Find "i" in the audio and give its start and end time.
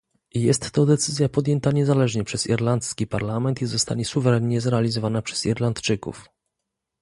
3.61-3.65